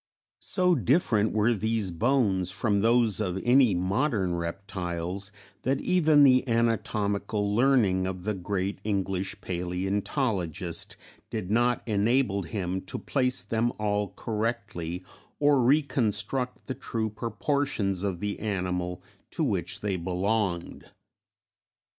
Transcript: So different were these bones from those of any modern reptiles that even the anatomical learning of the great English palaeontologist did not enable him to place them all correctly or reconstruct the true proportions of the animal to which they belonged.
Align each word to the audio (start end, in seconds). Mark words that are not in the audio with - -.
So 0.39 0.73
different 0.73 1.31
were 1.31 1.53
these 1.53 1.91
bones 1.91 2.49
from 2.49 2.79
those 2.79 3.19
of 3.21 3.39
any 3.43 3.75
modern 3.75 4.33
reptiles 4.33 5.31
that 5.61 5.79
even 5.79 6.23
the 6.23 6.43
anatomical 6.47 7.53
learning 7.55 8.07
of 8.07 8.23
the 8.23 8.33
great 8.33 8.79
English 8.83 9.39
palaeontologist 9.41 10.95
did 11.29 11.51
not 11.51 11.83
enable 11.85 12.41
him 12.41 12.81
to 12.87 12.97
place 12.97 13.43
them 13.43 13.73
all 13.77 14.13
correctly 14.15 15.05
or 15.39 15.61
reconstruct 15.61 16.65
the 16.65 16.73
true 16.73 17.11
proportions 17.11 18.01
of 18.01 18.21
the 18.21 18.39
animal 18.39 19.03
to 19.29 19.43
which 19.43 19.81
they 19.81 19.97
belonged. 19.97 20.89